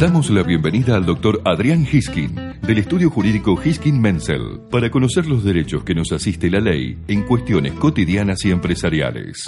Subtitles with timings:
[0.00, 5.42] Damos la bienvenida al doctor Adrián Hiskin, del estudio jurídico Hiskin Menzel, para conocer los
[5.42, 9.44] derechos que nos asiste la ley en cuestiones cotidianas y empresariales.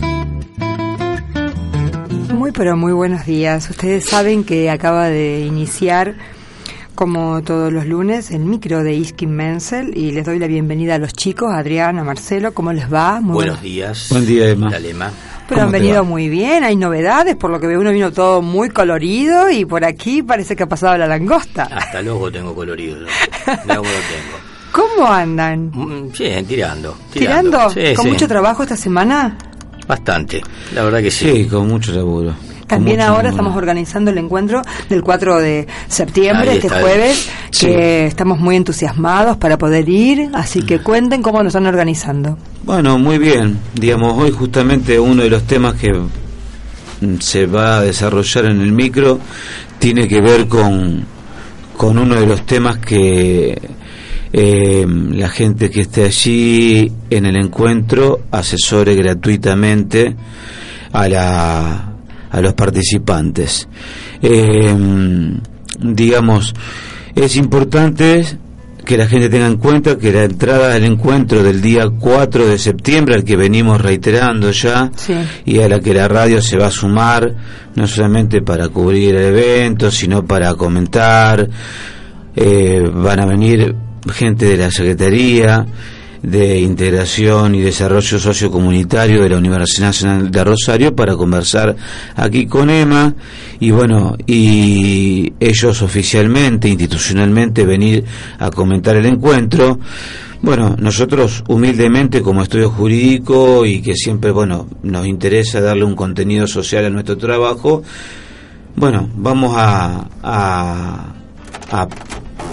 [2.35, 3.69] Muy pero muy buenos días.
[3.69, 6.17] Ustedes saben que acaba de iniciar,
[6.95, 10.99] como todos los lunes, el micro de Iskin Menzel y les doy la bienvenida a
[10.99, 12.55] los chicos, a Adrián, a Marcelo.
[12.55, 13.21] ¿Cómo les va?
[13.21, 14.07] Muy Buenos buenos- días.
[14.11, 14.71] Buen día, Emma.
[15.49, 16.09] Pero han ¿Cómo te venido va?
[16.09, 19.83] muy bien, hay novedades, por lo que veo uno vino todo muy colorido y por
[19.85, 21.65] aquí parece que ha pasado la langosta.
[21.75, 22.99] Hasta luego tengo colorido.
[23.67, 23.83] tengo.
[24.73, 25.71] ¿Cómo andan?
[25.73, 26.97] Mm, Sí, tirando.
[27.13, 27.71] ¿Tirando?
[27.71, 28.11] Sí, ¿Con sí.
[28.11, 29.37] mucho trabajo esta semana?
[29.87, 30.43] Bastante.
[30.75, 31.31] La verdad que sí.
[31.33, 32.35] Sí, con mucho laburo.
[32.67, 33.29] También ahora laburo.
[33.31, 37.65] estamos organizando el encuentro del 4 de septiembre, este jueves, Sí.
[37.67, 42.37] que estamos muy entusiasmados para poder ir, así que cuenten cómo nos están organizando.
[42.69, 43.59] Bueno, muy bien.
[43.73, 48.73] Digamos, hoy justamente uno de los temas que mm, se va a desarrollar en el
[48.73, 49.19] micro
[49.79, 51.03] tiene que ver con,
[51.79, 53.59] con uno de los temas que
[54.35, 60.15] eh, la gente que esté allí en el encuentro asesore gratuitamente
[60.93, 61.95] a, la,
[62.31, 63.67] a los participantes.
[64.21, 64.77] Eh,
[65.81, 66.55] digamos,
[67.15, 68.27] es importante
[68.89, 72.57] que la gente tenga en cuenta que la entrada al encuentro del día 4 de
[72.57, 75.13] septiembre, al que venimos reiterando ya, Sí.
[75.45, 77.35] y a la que la radio se va a sumar,
[77.75, 81.47] no solamente para cubrir el evento, sino para comentar,
[82.35, 83.75] eh, van a venir
[84.11, 85.67] gente de la Secretaría
[86.23, 91.77] de Integración y Desarrollo Sociocomunitario de la Universidad Nacional de Rosario para conversar
[92.17, 93.15] aquí con Emma
[93.61, 98.05] y bueno, y ellos oficialmente, institucionalmente venir
[98.39, 99.79] a comentar el encuentro.
[100.41, 106.47] Bueno, nosotros humildemente como estudio jurídico y que siempre, bueno, nos interesa darle un contenido
[106.47, 107.83] social a nuestro trabajo,
[108.77, 111.13] bueno, vamos a, a,
[111.73, 111.89] a,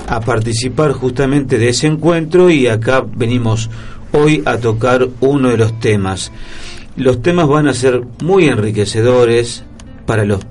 [0.07, 3.69] a participar justamente de ese encuentro y acá venimos
[4.11, 6.31] hoy a tocar uno de los temas.
[6.95, 9.63] Los temas van a ser muy enriquecedores
[10.05, 10.41] para los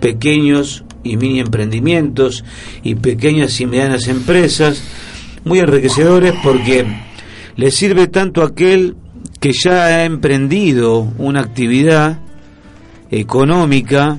[0.00, 2.44] pequeños y mini emprendimientos
[2.82, 4.82] y pequeñas y medianas empresas,
[5.44, 6.86] muy enriquecedores porque
[7.56, 8.96] les sirve tanto a aquel
[9.40, 12.18] que ya ha emprendido una actividad
[13.10, 14.18] económica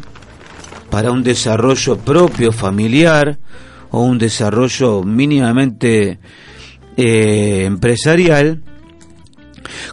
[0.90, 3.38] para un desarrollo propio familiar
[3.92, 6.20] o un desarrollo mínimamente
[6.98, 8.62] eh, empresarial,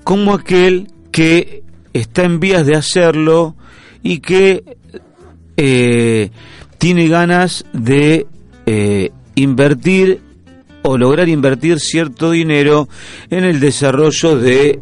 [0.05, 1.63] como aquel que
[1.93, 3.57] está en vías de hacerlo
[4.03, 4.77] y que
[5.57, 6.31] eh,
[6.79, 8.27] tiene ganas de
[8.67, 10.21] eh, invertir
[10.83, 12.89] o lograr invertir cierto dinero
[13.31, 14.81] en el desarrollo de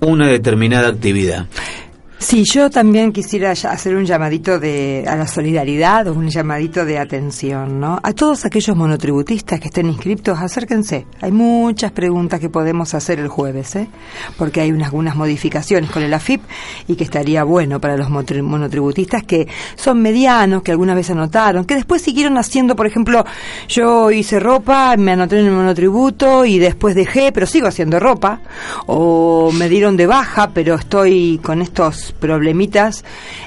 [0.00, 1.46] una determinada actividad.
[2.22, 6.96] Sí, yo también quisiera hacer un llamadito de, a la solidaridad o un llamadito de
[6.96, 7.98] atención, ¿no?
[8.00, 11.04] A todos aquellos monotributistas que estén inscriptos, acérquense.
[11.20, 13.88] Hay muchas preguntas que podemos hacer el jueves, ¿eh?
[14.38, 16.42] Porque hay unas, algunas modificaciones con el AFIP
[16.86, 21.74] y que estaría bueno para los monotributistas que son medianos, que alguna vez anotaron, que
[21.74, 23.26] después siguieron haciendo, por ejemplo,
[23.68, 28.40] yo hice ropa, me anoté en el monotributo y después dejé, pero sigo haciendo ropa,
[28.86, 33.04] o me dieron de baja, pero estoy con estos problemitas,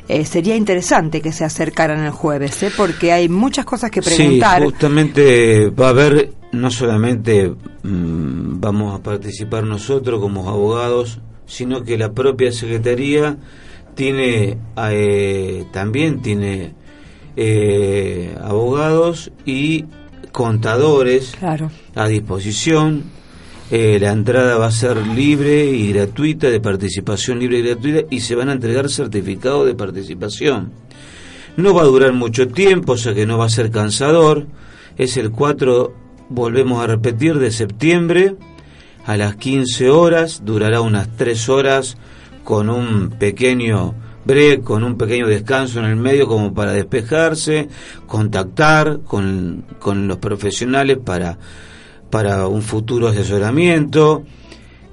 [0.08, 2.72] eh, sería interesante que se acercaran el jueves, ¿eh?
[2.76, 4.60] porque hay muchas cosas que preguntar.
[4.62, 11.84] Sí, justamente va a haber, no solamente mm, vamos a participar nosotros como abogados, sino
[11.84, 13.38] que la propia Secretaría
[13.96, 14.58] tiene,
[14.90, 16.74] eh, también tiene
[17.36, 19.86] eh, abogados y
[20.32, 21.72] contadores Claro.
[21.96, 23.04] a disposición.
[23.78, 28.22] Eh, la entrada va a ser libre y gratuita, de participación libre y gratuita, y
[28.22, 30.72] se van a entregar certificados de participación.
[31.58, 34.48] No va a durar mucho tiempo, o sea que no va a ser cansador.
[34.96, 35.94] Es el 4,
[36.30, 38.38] volvemos a repetir, de septiembre
[39.06, 40.44] a las 15 horas.
[40.46, 41.98] Durará unas 3 horas
[42.46, 43.94] con un pequeño
[44.24, 47.68] break, con un pequeño descanso en el medio como para despejarse,
[48.08, 51.38] contactar con, con los profesionales para,
[52.16, 54.24] para un futuro asesoramiento.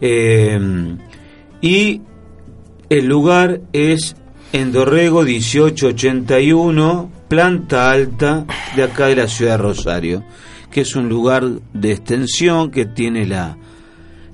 [0.01, 0.59] Eh,
[1.61, 2.01] y
[2.89, 4.17] el lugar es
[4.53, 10.25] en Dorrego 1881, planta alta de acá de la ciudad de Rosario,
[10.73, 13.57] que es un lugar de extensión que tiene la,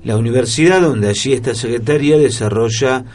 [0.03, 3.05] la universidad, donde allí esta secretaría desarrolla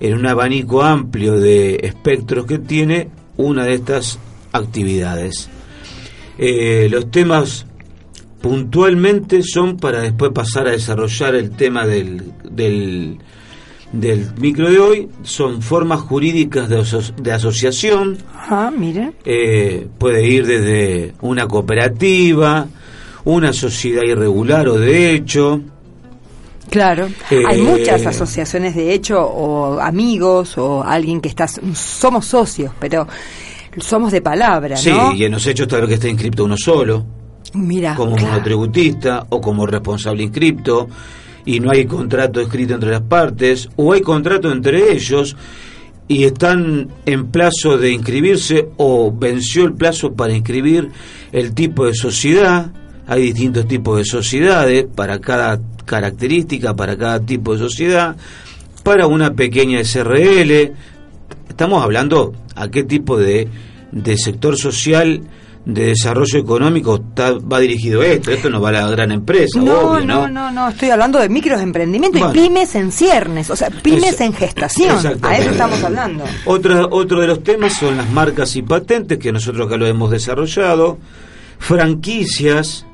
[0.00, 4.18] en un abanico amplio de espectros que tiene una de estas
[4.50, 5.48] actividades.
[6.38, 7.66] Eh, los temas
[8.42, 13.18] puntualmente son para después pasar a desarrollar el tema del, del,
[13.92, 19.12] del micro de hoy, son formas jurídicas de, aso- de asociación, Ah, mire.
[19.24, 22.66] eh, puede ir desde una cooperativa,
[23.24, 25.60] una sociedad irregular o de hecho,
[26.70, 27.06] Claro.
[27.30, 31.46] Eh, Hay muchas asociaciones de hecho, o amigos, o alguien que está.
[31.46, 33.06] Somos socios, pero
[33.76, 35.12] somos de palabra, sí, ¿no?
[35.12, 37.04] y en los hechos tal vez que está inscrito uno solo,
[37.54, 37.94] Mira.
[37.94, 38.32] como claro.
[38.32, 40.88] monotributista o como responsable inscripto
[41.44, 45.36] y no hay contrato escrito entre las partes o hay contrato entre ellos
[46.08, 50.90] y están en plazo de inscribirse o venció el plazo para inscribir
[51.32, 52.70] el tipo de sociedad
[53.06, 58.16] hay distintos tipos de sociedades para cada característica para cada tipo de sociedad
[58.82, 60.72] para una pequeña SRL
[61.48, 63.48] estamos hablando a qué tipo de,
[63.90, 65.22] de sector social
[65.64, 68.32] de desarrollo económico está- va dirigido esto.
[68.32, 70.28] Esto no va a la gran empresa, No, obvio, no, ¿no?
[70.28, 72.34] no, no, estoy hablando de microemprendimiento Bueno.
[72.34, 76.24] y pymes en ciernes, o sea, pymes en gestación, a eso estamos hablando.
[76.46, 80.10] Otra, otro de los temas son las marcas y patentes, que nosotros acá lo hemos
[80.10, 80.98] desarrollado.
[81.58, 82.84] Franquicias,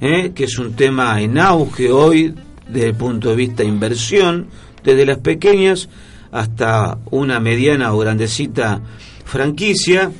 [0.00, 0.32] ¿eh?
[0.34, 2.34] que es un tema en auge hoy
[2.68, 4.48] desde el punto de vista inversión,
[4.82, 5.88] desde las pequeñas
[6.32, 8.80] hasta una mediana o grandecita
[9.24, 10.10] franquicia.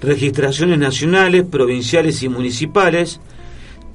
[0.00, 3.20] Registraciones nacionales, provinciales y municipales.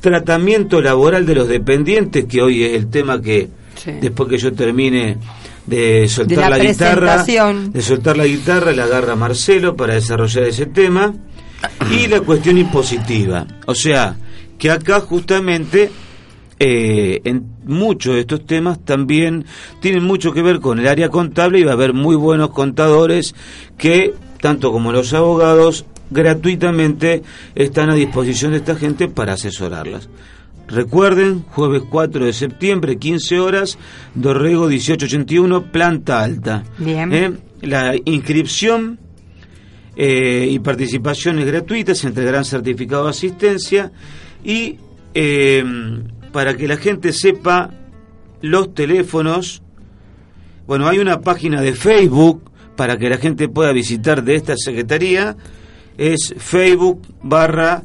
[0.01, 3.91] Tratamiento laboral de los dependientes, que hoy es el tema que Sí.
[4.01, 5.17] después que yo termine
[5.65, 10.43] de soltar De la la, guitarra, de soltar la guitarra, la agarra Marcelo para desarrollar
[10.45, 11.13] ese tema.
[11.91, 13.45] Y la cuestión impositiva.
[13.65, 14.15] O sea,
[14.57, 15.89] que acá justamente
[16.59, 19.45] eh, en muchos de estos temas también
[19.81, 23.35] tienen mucho que ver con el área contable y va a haber muy buenos contadores
[23.77, 27.23] que, tanto como los abogados, gratuitamente
[27.55, 30.09] están a disposición de esta gente para asesorarlas.
[30.67, 33.77] Recuerden, jueves 4 de septiembre, 15 horas,
[34.15, 36.63] Dorrego 1881, planta alta.
[36.79, 37.13] Bien.
[37.13, 37.33] ¿Eh?
[37.61, 38.99] La inscripción
[39.95, 43.91] eh, y participaciones gratuitas, se entregarán certificado de asistencia
[44.43, 44.77] y
[45.13, 45.63] eh,
[46.31, 47.71] para que la gente sepa
[48.41, 49.61] los teléfonos,
[50.67, 55.37] bueno, hay una página de Facebook para que la gente pueda visitar de esta secretaría,
[55.97, 57.83] es Facebook barra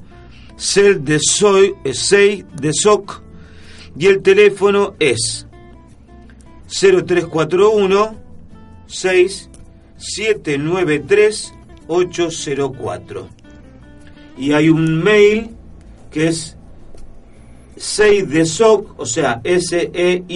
[0.56, 3.22] Cel de Soy, eh, Sei de Soc
[3.96, 5.46] y el teléfono es
[6.68, 8.16] 0341
[8.86, 9.50] 6
[9.96, 11.54] 793
[11.88, 13.28] 804
[14.36, 15.50] y hay un mail
[16.10, 16.56] que es
[17.80, 20.28] 6 de SOC, o sea, S-E-I-D-E-S-O-C,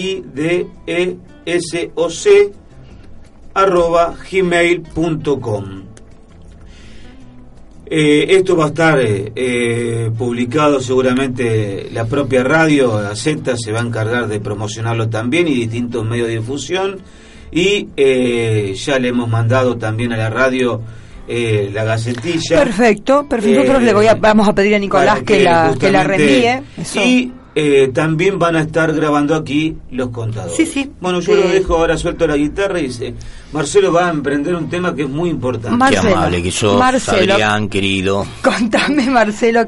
[3.53, 5.84] arroba gmail.com.
[7.87, 13.71] Eh, esto va a estar eh, eh, publicado seguramente la propia radio, la Z se
[13.71, 16.97] va a encargar de promocionarlo también y distintos medios de difusión
[17.51, 20.81] y eh, ya le hemos mandado también a la radio
[21.27, 22.59] la gacetilla.
[22.59, 23.61] Perfecto, perfecto.
[23.61, 26.61] Nosotros le voy a, vamos a pedir a Nicolás que, la, que la reenvíe.
[26.77, 27.01] Eso.
[27.01, 30.55] Y eh, también van a estar grabando aquí los contadores.
[30.57, 30.91] Sí, sí.
[30.99, 33.13] Bueno, yo De- lo dejo ahora suelto la guitarra y dice,
[33.53, 35.77] Marcelo va a emprender un tema que es muy importante.
[35.77, 37.33] Mar- Qué Marcelo, amable que sos, Marcelo.
[37.33, 38.25] Adrián, querido.
[38.43, 39.65] Contame, Marcelo.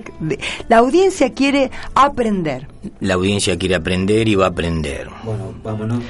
[0.68, 2.68] La audiencia quiere aprender.
[3.00, 5.08] La audiencia quiere aprender y va a aprender.
[5.24, 6.04] Bueno, vámonos.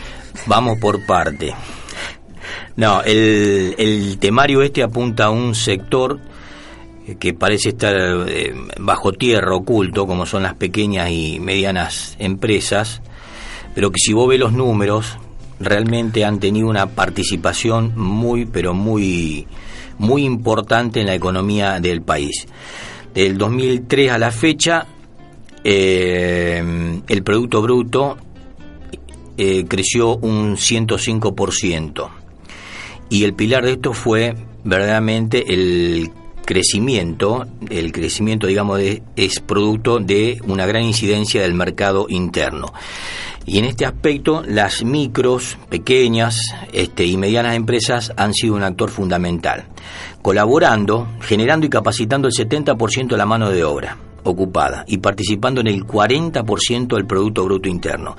[0.48, 1.54] Vamos por parte.
[2.76, 6.26] No, el, el temario este apunta a un sector eh,
[7.16, 7.96] que parece estar
[8.28, 13.02] eh, bajo tierra, oculto, como son las pequeñas y medianas empresas,
[13.74, 15.18] pero que si vos ves los números,
[15.60, 19.48] realmente han tenido una participación muy, pero muy,
[19.98, 22.48] muy importante en la economía del país.
[23.14, 24.86] Del 2003 a la fecha,
[25.64, 28.18] eh, el Producto Bruto
[29.38, 32.10] eh, creció un 105%.
[33.10, 36.12] Y el pilar de esto fue verdaderamente el
[36.48, 42.74] crecimiento, el crecimiento, digamos, de- es producto de una gran incidencia del mercado interno.
[43.46, 46.40] Y en este aspecto, las micros, pequeñas
[46.72, 49.66] este, y medianas empresas han sido un actor fundamental,
[50.22, 53.98] colaborando, generando y capacitando el 70% de la mano de obra.
[54.24, 58.16] Ocupada y participando en el 40% del Producto Bruto Interno.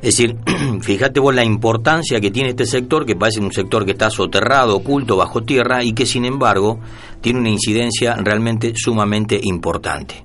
[0.00, 0.36] Es decir,
[0.80, 4.76] fíjate vos la importancia que tiene este sector, que parece un sector que está soterrado,
[4.76, 6.78] oculto, bajo tierra y que sin embargo
[7.20, 10.24] tiene una incidencia realmente sumamente importante.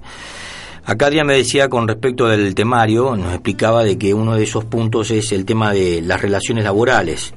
[0.86, 4.66] Acá Adrián me decía con respecto del temario, nos explicaba de que uno de esos
[4.66, 7.34] puntos es el tema de las relaciones laborales.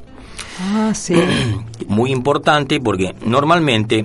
[0.61, 1.14] Ah, sí.
[1.87, 4.04] Muy importante porque normalmente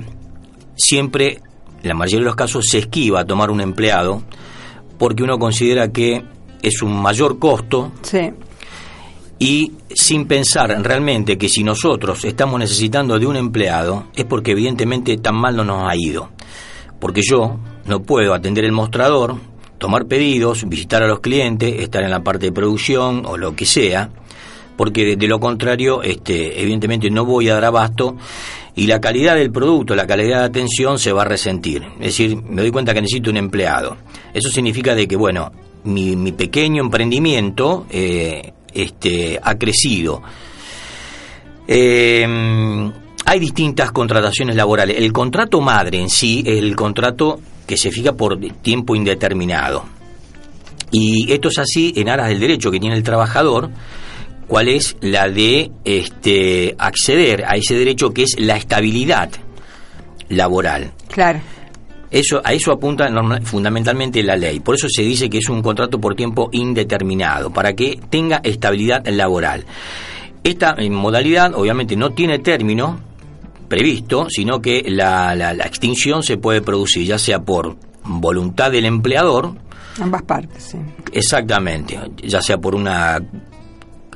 [0.76, 1.42] siempre,
[1.84, 4.22] la mayoría de los casos, se esquiva a tomar un empleado
[4.98, 6.24] porque uno considera que
[6.62, 8.30] es un mayor costo Sí.
[9.40, 15.18] y sin pensar realmente que si nosotros estamos necesitando de un empleado es porque evidentemente
[15.18, 16.30] tan mal no nos ha ido.
[17.00, 19.36] Porque yo no puedo atender el mostrador,
[19.80, 23.66] tomar pedidos, visitar a los clientes, estar en la parte de producción o lo que
[23.66, 24.12] sea,
[24.78, 28.16] porque de, de lo contrario, este, evidentemente no voy a dar abasto
[28.76, 31.84] y la calidad del producto, la calidad de atención se va a resentir.
[32.00, 33.98] Es decir, me doy cuenta que necesito un empleado.
[34.34, 35.52] Eso significa de que, bueno,
[35.84, 40.22] mi, mi pequeño emprendimiento eh, este, ha crecido.
[41.68, 42.92] Eh,
[43.26, 44.98] hay distintas contrataciones laborales.
[44.98, 49.86] El contrato madre en sí es el contrato que se fija por tiempo indeterminado.
[50.92, 53.70] Y esto es así en aras del derecho que tiene el trabajador,
[54.52, 59.30] cuál es la de este, acceder a ese derecho que es la estabilidad
[60.28, 60.92] laboral.
[61.08, 61.40] Claro.
[62.12, 63.08] Eso, a eso apunta
[63.44, 64.60] fundamentalmente la ley.
[64.60, 69.08] Por eso se dice que es un contrato por tiempo indeterminado, para que tenga estabilidad
[69.08, 69.64] laboral.
[70.44, 73.00] Esta eh, modalidad obviamente no tiene término
[73.70, 78.84] previsto, sino que la, la- la extinción se puede producir ya sea por voluntad del
[78.84, 79.54] empleador,
[80.02, 80.78] Ambas partes, sí.
[81.14, 83.20] Exactamente, ya sea por una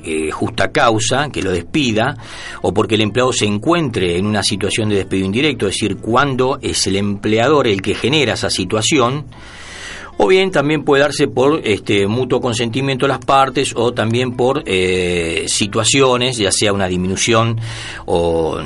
[0.05, 2.17] eh, justa causa que lo despida
[2.61, 6.59] o porque el empleado se encuentre en una situación de despido indirecto, es decir, cuando
[6.61, 9.25] es el empleador el que genera esa situación,
[10.17, 14.63] o bien también puede darse por este mutuo consentimiento de las partes o también por
[14.65, 17.59] eh, situaciones, ya sea una disminución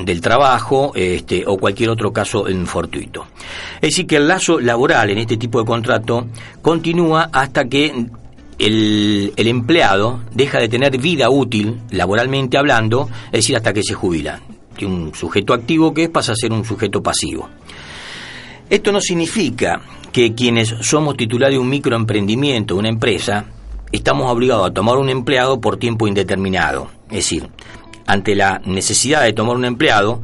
[0.05, 3.25] del trabajo este, o cualquier otro caso en fortuito.
[3.75, 6.27] Es decir, que el lazo laboral en este tipo de contrato
[6.61, 8.05] continúa hasta que
[8.59, 14.41] el, empleado deja de tener vida útil, laboralmente hablando, es decir, hasta que se jubila.
[14.77, 17.49] De un sujeto activo que es pasa a ser un sujeto pasivo.
[18.69, 23.45] Esto no significa que quienes somos titulares de un microemprendimiento, una empresa,
[23.91, 26.89] estamos obligados a tomar un empleado por tiempo indeterminado.
[27.09, 27.49] Es decir,
[28.05, 30.21] ante la necesidad de tomar un empleado,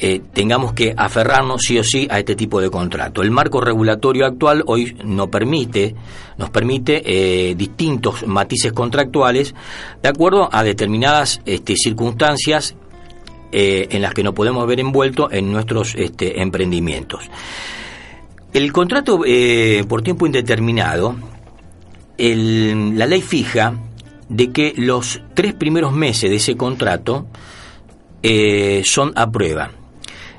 [0.00, 3.22] eh, tengamos que aferrarnos sí o sí a este tipo de contrato.
[3.22, 5.94] El marco regulatorio actual hoy no permite,
[6.38, 9.54] nos permite eh, distintos matices contractuales
[10.02, 12.74] de acuerdo a determinadas este, circunstancias
[13.52, 17.30] eh, en las que nos podemos ver envueltos en nuestros este, emprendimientos.
[18.52, 19.20] El contrato
[19.88, 21.16] por tiempo indeterminado,
[22.18, 23.74] la ley fija
[24.28, 27.26] de que los tres primeros meses de ese contrato
[28.84, 29.70] son a prueba.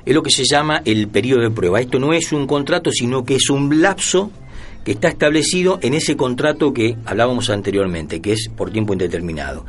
[0.04, 1.80] Es lo que se llama el periodo de prueba.
[1.80, 4.30] Esto no es un contrato, sino que es un lapso
[4.84, 9.64] que está establecido en ese contrato que hablábamos anteriormente, que es por tiempo indeterminado.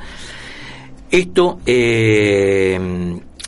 [1.10, 2.78] Esto, eh,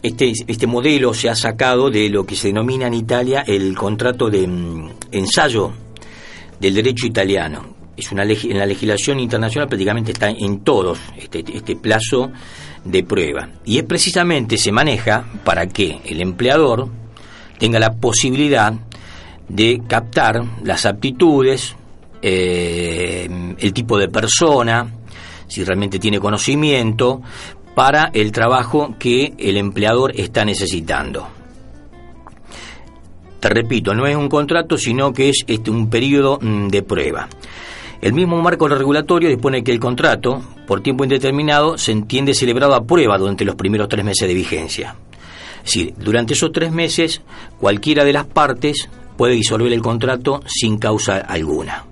[0.01, 4.29] este, este modelo se ha sacado de lo que se denomina en Italia el contrato
[4.29, 5.73] de mm, ensayo
[6.59, 7.75] del derecho italiano.
[7.97, 12.31] Es una en la legislación internacional prácticamente está en todos este, este plazo
[12.87, 13.49] de prueba.
[13.65, 16.89] Y es precisamente se maneja para que el empleador
[17.57, 18.73] tenga la posibilidad
[19.49, 21.75] de captar las aptitudes,
[22.21, 23.29] eh,
[23.59, 24.91] el tipo de persona,
[25.47, 27.21] si realmente tiene conocimiento,
[27.75, 31.27] para el trabajo que el empleador está necesitando.
[33.39, 37.29] Te repito, no es un contrato, sino que es este, un periodo mm, de prueba.
[38.01, 42.83] El mismo marco regulatorio dispone que el contrato, por tiempo indeterminado, se entiende celebrado a
[42.83, 44.95] prueba durante los primeros tres meses de vigencia.
[45.57, 47.21] Es decir, durante esos tres meses,
[47.59, 51.85] cualquiera de las partes puede disolver el contrato sin causa alguna.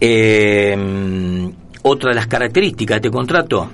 [0.00, 1.50] Eh,
[1.82, 3.70] otra de las características de este contrato,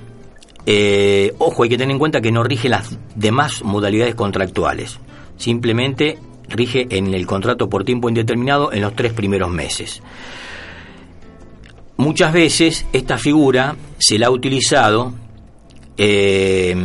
[0.65, 4.99] eh, ojo, hay que tener en cuenta que no rige las demás modalidades contractuales.
[5.37, 10.01] Simplemente rige en el contrato por tiempo indeterminado en los tres primeros meses.
[11.97, 15.13] Muchas veces esta figura se la ha utilizado
[15.97, 16.75] eh,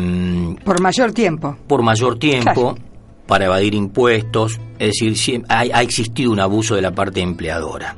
[0.64, 1.57] Por mayor tiempo.
[1.67, 2.76] por mayor tiempo Claro.
[3.26, 7.97] para evadir impuestos, es decir, ha existido un abuso de la parte empleadora.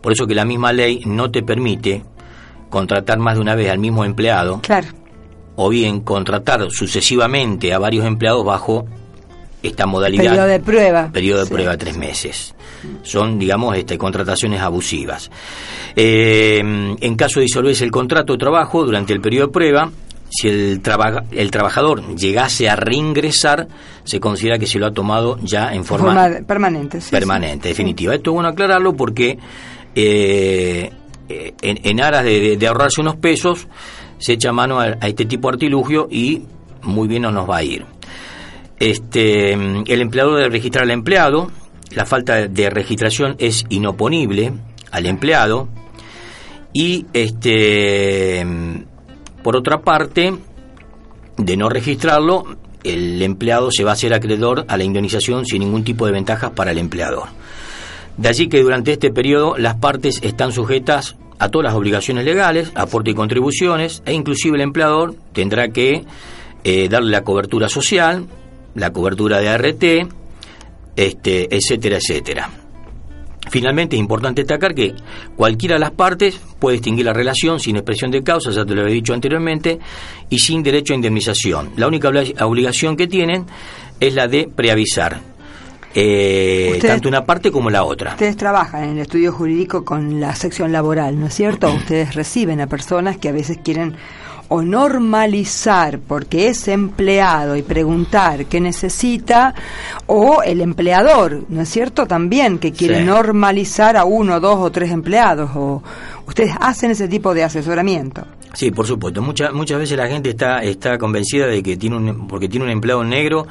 [0.00, 2.02] Por eso que la misma ley no te permite
[2.70, 4.88] contratar más de una vez al mismo empleado Claro.
[5.56, 8.86] o bien contratar sucesivamente a varios empleados bajo
[9.62, 10.24] esta modalidad.
[10.24, 11.10] Periodo de prueba.
[11.12, 11.52] Periodo de Sí.
[11.54, 12.54] prueba tres meses.
[13.02, 15.30] Son, digamos, este, contrataciones abusivas.
[15.96, 16.58] Eh,
[17.00, 19.90] en caso de disolverse el contrato de trabajo durante el periodo de prueba,
[20.30, 23.66] si el, traba- el trabajador llegase a reingresar,
[24.04, 27.00] se considera que se lo ha tomado ya en forma, forma permanente.
[27.00, 27.68] sí, permanente, sí.
[27.70, 28.14] definitiva.
[28.14, 29.38] Esto es bueno aclararlo porque
[29.94, 30.90] eh,
[31.28, 33.66] eh, en, en aras de, de- de ahorrarse unos pesos,
[34.18, 36.42] se echa mano a, a este tipo de artilugio y
[36.82, 37.84] muy bien no nos va a ir.
[38.80, 41.50] Este, mm, el empleador debe registrar al empleado,
[41.90, 44.52] la falta de registración es inoponible
[44.90, 45.68] al empleado
[46.72, 48.84] y este mm,
[49.42, 50.34] por otra parte
[51.36, 55.84] de no registrarlo el empleado se va a hacer acreedor a la indemnización sin ningún
[55.84, 57.28] tipo de ventajas para el empleador.
[58.16, 62.72] De allí que durante este periodo las partes están sujetas a todas las obligaciones legales,
[62.74, 66.04] aporte y contribuciones, e inclusive el empleador tendrá que
[66.64, 68.26] eh, darle la cobertura social,
[68.74, 69.84] la cobertura de ART,
[70.96, 72.50] este, etcétera, etcétera.
[73.50, 74.94] Finalmente es importante destacar que
[75.34, 78.82] cualquiera de las partes puede extinguir la relación sin expresión de causa, ya te lo
[78.82, 79.80] había dicho anteriormente,
[80.28, 81.70] y sin derecho a indemnización.
[81.76, 83.46] La única obli- obligación que tienen
[83.98, 85.20] es la de preavisar,
[85.94, 88.12] eh, tanto una parte como la otra.
[88.12, 91.72] Ustedes trabajan en el estudio jurídico con la sección laboral, ¿no es cierto?
[91.74, 93.96] Ustedes reciben a personas que a veces quieren
[94.52, 99.54] o normalizar porque es empleado y preguntar qué necesita,
[100.06, 102.06] o el empleador, ¿no es cierto?
[102.06, 103.04] También que quiere Sí.
[103.04, 105.82] normalizar a uno, dos o tres empleados, o
[106.26, 108.24] ustedes hacen ese tipo de asesoramiento.
[108.52, 109.22] Sí, por supuesto.
[109.22, 112.72] Muchas muchas veces la gente está está convencida de que tiene un porque tiene un
[112.72, 113.46] empleado negro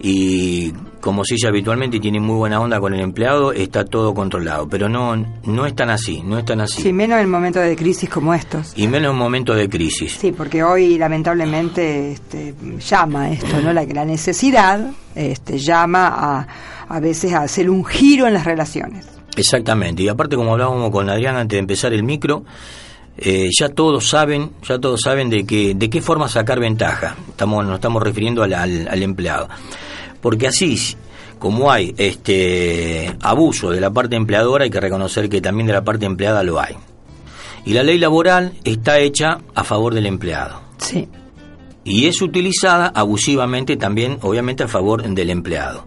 [0.00, 4.14] y como se dice habitualmente y tiene muy buena onda con el empleado, está todo
[4.14, 6.82] controlado, pero no no es tan así, no es tan así.
[6.82, 8.72] Sí, menos en momentos de crisis como estos.
[8.76, 10.16] Y menos en un momento de crisis.
[10.20, 13.72] Sí, porque hoy lamentablemente este, llama esto, ¿no?
[13.72, 16.46] La, la necesidad este, llama a,
[16.88, 19.06] a veces a hacer un giro en las relaciones.
[19.36, 20.02] Exactamente.
[20.02, 22.44] Y aparte como hablábamos con Adrián antes de empezar el micro,
[23.18, 27.16] eh, ya todos saben, ya todos saben de que de qué forma sacar ventaja.
[27.28, 29.48] Estamos nos estamos refiriendo al, al- al empleado.
[30.20, 30.78] Porque así
[31.38, 35.84] como hay este abuso de la parte empleadora, hay que reconocer que también de la
[35.84, 36.74] parte empleada lo hay.
[37.64, 41.06] Y la ley laboral está hecha a favor del empleado Sí.
[41.84, 45.86] y es utilizada abusivamente también, obviamente, a favor del empleado.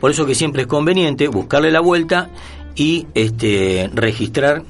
[0.00, 2.28] Por eso que siempre es conveniente buscarle la vuelta
[2.74, 4.62] y este, registrar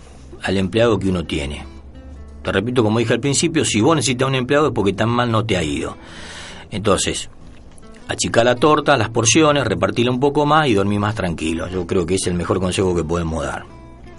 [0.42, 1.64] al empleado que uno tiene.
[2.46, 5.32] Te repito, como dije al principio, si vos necesitas un empleado es porque tan mal
[5.32, 5.96] no te ha ido.
[6.70, 7.28] Entonces,
[8.06, 11.68] achicar la torta, las porciones, repartirla un poco más y dormir más tranquilo.
[11.68, 13.64] Yo creo que es el mejor consejo que podemos dar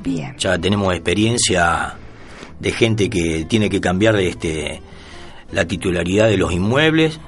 [0.03, 0.35] Bien.
[0.37, 1.95] ya tenemos experiencia
[2.59, 4.81] de gente que tiene que cambiar este
[5.53, 7.21] la titularidad de los inmuebles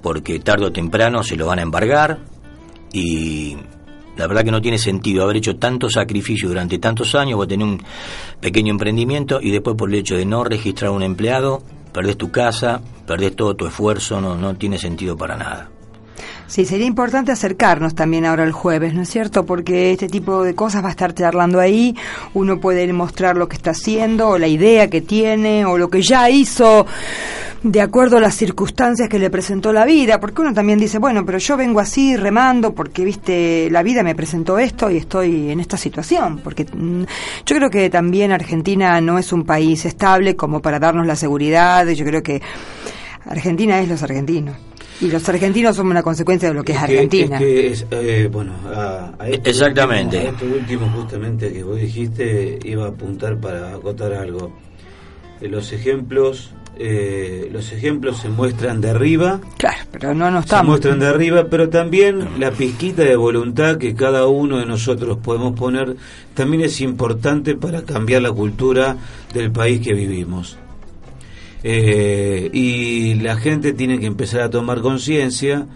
[0.00, 2.20] porque tarde o temprano se lo van a embargar
[2.94, 3.58] y
[4.18, 7.66] la verdad que no tiene sentido haber hecho tanto sacrificio durante tantos años, vos tenés
[7.66, 7.82] un
[8.40, 12.82] pequeño emprendimiento y después por el hecho de no registrar un empleado, perdés tu casa,
[13.06, 15.70] perdés todo tu esfuerzo, no, no tiene sentido para nada.
[16.48, 19.44] Sí, sería importante acercarnos también ahora el jueves, ¿no es cierto?
[19.44, 21.94] Porque este tipo de cosas va a estar charlando ahí,
[22.32, 26.00] uno puede mostrar lo que está haciendo, o la idea que tiene, o lo que
[26.00, 26.86] ya hizo,
[27.62, 31.26] de acuerdo a las circunstancias que le presentó la vida, porque uno también dice, bueno,
[31.26, 35.58] pero yo vengo así remando porque, viste, la vida me presentó esto y estoy en
[35.58, 37.02] esta situación, porque mm,
[37.46, 41.86] yo creo que también Argentina no es un país estable como para darnos la seguridad,
[41.88, 42.40] yo creo que
[43.26, 44.56] Argentina es los argentinos.
[45.00, 47.36] Y los argentinos somos una consecuencia de lo que es, que- Argentina.
[47.36, 50.16] es que es, eh, bueno, a, a esto Exactamente.
[50.16, 54.52] último- a esto último justamente que vos dijiste iba a apuntar para acotar algo.
[55.40, 60.46] Eh, los ejemplos, eh, los ejemplos se muestran de arriba, Claro, pero no nos se
[60.46, 60.68] estamos.
[60.68, 65.58] muestran de arriba, pero también la pizquita de voluntad que cada uno de nosotros podemos
[65.58, 65.96] poner
[66.34, 68.96] también es importante para cambiar la cultura
[69.34, 70.56] del país que vivimos.
[71.64, 75.66] Eh, y la gente tiene que empezar a tomar conciencia,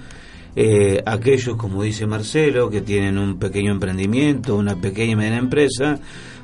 [0.54, 5.98] eh, aquellos, como dice Marcelo, que tienen un pequeño emprendimiento, una pequeña y mediana empresa,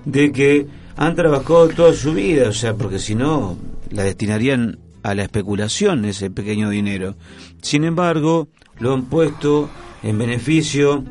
[0.05, 0.66] de que
[0.97, 3.57] han trabajado toda su vida, o sea, porque si no,
[3.90, 7.16] la destinarían a la especulación ese pequeño dinero.
[7.62, 8.48] Sin embargo,
[8.79, 9.70] lo han puesto
[10.03, 11.05] en beneficio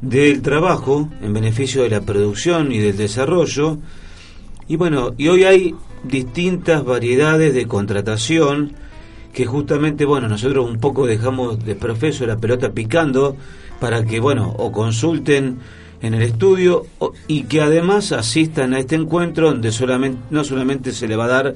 [0.00, 3.78] del trabajo, en beneficio de la producción y del desarrollo,
[4.68, 8.72] y bueno, y hoy hay distintas variedades de contratación
[9.32, 13.36] que justamente, bueno, nosotros un poco dejamos de profeso la pelota picando
[13.80, 15.58] para que, bueno, o consulten
[16.02, 16.86] en el estudio
[17.26, 21.28] y que además asistan a este encuentro donde solamente, no solamente se le va a
[21.28, 21.54] dar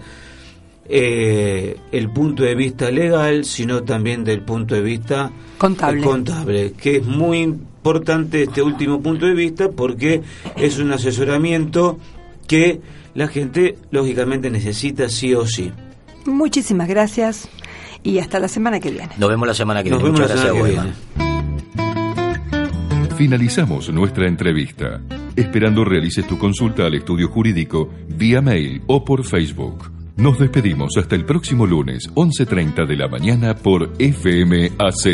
[0.89, 6.03] eh, el punto de vista legal, sino también del punto de vista Contable.
[6.03, 10.23] contable, que es muy importante este último punto de vista porque
[10.57, 11.99] es un asesoramiento
[12.47, 12.81] que
[13.15, 15.73] la gente lógicamente necesita sí o sí.
[16.27, 17.49] Muchísimas gracias
[18.03, 19.11] y hasta la semana que viene.
[19.19, 20.19] Nos vemos la semana que Nos viene.
[20.19, 20.83] vemos la Muchas gracias,
[21.17, 23.15] viene.
[23.17, 25.01] Finalizamos nuestra entrevista,
[25.37, 29.91] esperando realices tu consulta al estudio jurídico vía mail o por Facebook.
[30.17, 35.07] Nos despedimos hasta el próximo lunes, 11.30 de la mañana por FMAZ.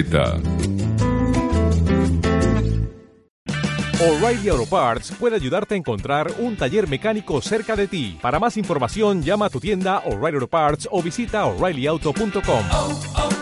[4.03, 8.19] O'Reilly Auto Parts puede ayudarte a encontrar un taller mecánico cerca de ti.
[8.21, 12.65] Para más información, llama a tu tienda O'Reilly Auto Parts o visita oreillyauto.com.
[12.73, 13.40] oh, oh,